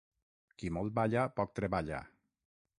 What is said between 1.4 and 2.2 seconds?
poc treballa.